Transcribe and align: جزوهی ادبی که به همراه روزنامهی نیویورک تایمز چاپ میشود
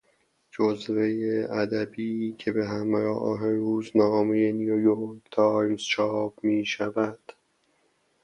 جزوهی 0.51 1.43
ادبی 1.43 2.35
که 2.37 2.51
به 2.51 2.65
همراه 2.67 3.49
روزنامهی 3.51 4.53
نیویورک 4.53 5.21
تایمز 5.31 5.81
چاپ 5.81 6.43
میشود 6.43 7.33